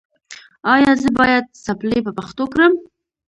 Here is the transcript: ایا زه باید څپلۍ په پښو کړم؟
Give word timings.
ایا 0.73 0.91
زه 1.01 1.09
باید 1.19 1.45
څپلۍ 1.65 1.99
په 2.05 2.11
پښو 2.17 2.45
کړم؟ 2.53 2.73